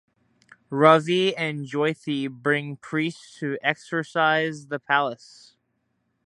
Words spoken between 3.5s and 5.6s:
exorcise the palace.